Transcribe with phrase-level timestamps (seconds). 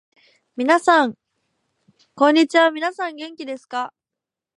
[2.15, 3.93] こんにちは、みなさん元気ですか？